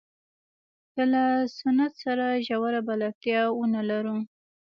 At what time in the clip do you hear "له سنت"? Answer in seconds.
1.11-1.93